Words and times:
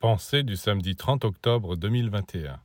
Pensée 0.00 0.44
du 0.44 0.56
samedi 0.56 0.94
30 0.94 1.24
octobre 1.24 1.74
2021 1.74 2.60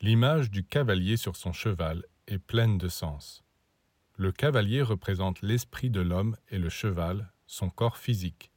L'image 0.00 0.48
du 0.48 0.64
cavalier 0.64 1.16
sur 1.16 1.34
son 1.34 1.52
cheval 1.52 2.04
est 2.28 2.38
pleine 2.38 2.78
de 2.78 2.86
sens. 2.86 3.42
Le 4.14 4.30
cavalier 4.30 4.82
représente 4.82 5.42
l'esprit 5.42 5.90
de 5.90 6.00
l'homme 6.00 6.36
et 6.50 6.58
le 6.58 6.68
cheval, 6.68 7.32
son 7.48 7.68
corps 7.68 7.96
physique. 7.96 8.52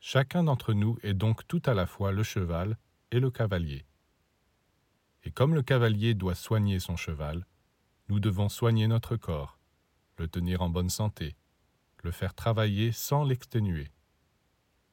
Chacun 0.00 0.44
d'entre 0.44 0.72
nous 0.72 0.96
est 1.02 1.12
donc 1.12 1.46
tout 1.46 1.60
à 1.66 1.74
la 1.74 1.86
fois 1.86 2.10
le 2.10 2.22
cheval 2.22 2.78
et 3.10 3.20
le 3.20 3.30
cavalier. 3.30 3.84
Et 5.24 5.30
comme 5.30 5.54
le 5.54 5.62
cavalier 5.62 6.14
doit 6.14 6.34
soigner 6.34 6.78
son 6.80 6.96
cheval, 6.96 7.46
nous 8.08 8.18
devons 8.18 8.48
soigner 8.48 8.86
notre 8.86 9.16
corps, 9.16 9.58
le 10.16 10.26
tenir 10.26 10.62
en 10.62 10.70
bonne 10.70 10.88
santé, 10.88 11.36
le 12.02 12.12
faire 12.12 12.32
travailler 12.32 12.92
sans 12.92 13.24
l'exténuer. 13.24 13.92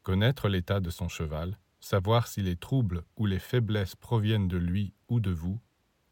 Connaître 0.04 0.50
l'état 0.50 0.82
de 0.82 0.90
son 0.90 1.08
cheval, 1.08 1.58
savoir 1.80 2.28
si 2.28 2.42
les 2.42 2.58
troubles 2.58 3.06
ou 3.16 3.26
les 3.26 3.40
faiblesses 3.40 3.96
proviennent 3.96 4.50
de 4.50 4.58
lui 4.58 4.94
ou 5.08 5.22
de 5.22 5.32
vous, 5.32 5.62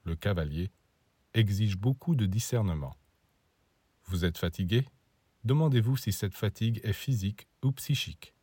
le 0.03 0.15
cavalier, 0.15 0.71
exige 1.33 1.77
beaucoup 1.77 2.15
de 2.15 2.25
discernement. 2.25 2.95
Vous 4.05 4.23
êtes 4.23 4.37
fatigué? 4.37 4.87
Demandez-vous 5.43 5.97
si 5.97 6.13
cette 6.13 6.35
fatigue 6.35 6.79
est 6.83 6.93
physique 6.93 7.49
ou 7.63 7.73
psychique. 7.73 8.33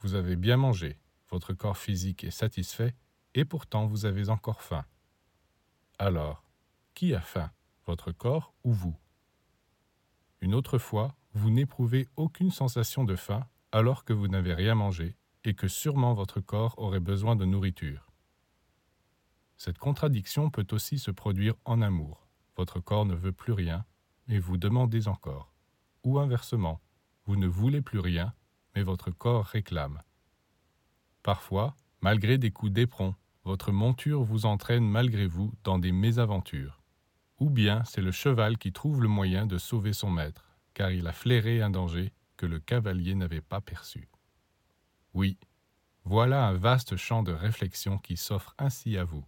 Vous 0.00 0.14
avez 0.14 0.36
bien 0.36 0.58
mangé, 0.58 0.98
votre 1.30 1.54
corps 1.54 1.78
physique 1.78 2.24
est 2.24 2.30
satisfait, 2.30 2.94
et 3.34 3.46
pourtant 3.46 3.86
vous 3.86 4.04
avez 4.04 4.28
encore 4.28 4.60
faim. 4.60 4.84
Alors, 5.98 6.44
qui 6.94 7.14
a 7.14 7.20
faim, 7.22 7.50
votre 7.86 8.12
corps 8.12 8.52
ou 8.62 8.72
vous? 8.72 8.96
Une 10.42 10.54
autre 10.54 10.76
fois, 10.76 11.16
vous 11.32 11.50
n'éprouvez 11.50 12.08
aucune 12.16 12.50
sensation 12.50 13.04
de 13.04 13.16
faim 13.16 13.46
alors 13.76 14.04
que 14.04 14.14
vous 14.14 14.26
n'avez 14.26 14.54
rien 14.54 14.74
mangé 14.74 15.18
et 15.44 15.52
que 15.52 15.68
sûrement 15.68 16.14
votre 16.14 16.40
corps 16.40 16.78
aurait 16.78 16.98
besoin 16.98 17.36
de 17.36 17.44
nourriture. 17.44 18.10
Cette 19.58 19.76
contradiction 19.76 20.48
peut 20.48 20.66
aussi 20.72 20.98
se 20.98 21.10
produire 21.10 21.56
en 21.66 21.82
amour. 21.82 22.26
Votre 22.56 22.80
corps 22.80 23.04
ne 23.04 23.14
veut 23.14 23.32
plus 23.32 23.52
rien, 23.52 23.84
mais 24.28 24.38
vous 24.38 24.56
demandez 24.56 25.08
encore. 25.08 25.52
Ou 26.04 26.18
inversement, 26.18 26.80
vous 27.26 27.36
ne 27.36 27.46
voulez 27.46 27.82
plus 27.82 27.98
rien, 27.98 28.32
mais 28.74 28.82
votre 28.82 29.10
corps 29.10 29.44
réclame. 29.44 30.00
Parfois, 31.22 31.76
malgré 32.00 32.38
des 32.38 32.52
coups 32.52 32.72
d'éperon, 32.72 33.14
votre 33.44 33.72
monture 33.72 34.22
vous 34.22 34.46
entraîne 34.46 34.88
malgré 34.88 35.26
vous 35.26 35.52
dans 35.64 35.78
des 35.78 35.92
mésaventures. 35.92 36.82
Ou 37.40 37.50
bien 37.50 37.84
c'est 37.84 38.00
le 38.00 38.10
cheval 38.10 38.56
qui 38.56 38.72
trouve 38.72 39.02
le 39.02 39.08
moyen 39.08 39.44
de 39.44 39.58
sauver 39.58 39.92
son 39.92 40.10
maître, 40.10 40.56
car 40.72 40.92
il 40.92 41.06
a 41.06 41.12
flairé 41.12 41.60
un 41.60 41.68
danger 41.68 42.14
que 42.36 42.46
le 42.46 42.60
cavalier 42.60 43.14
n'avait 43.14 43.40
pas 43.40 43.60
perçu. 43.60 44.08
Oui, 45.14 45.38
voilà 46.04 46.46
un 46.46 46.54
vaste 46.54 46.96
champ 46.96 47.22
de 47.22 47.32
réflexion 47.32 47.98
qui 47.98 48.16
s'offre 48.16 48.54
ainsi 48.58 48.96
à 48.96 49.04
vous. 49.04 49.24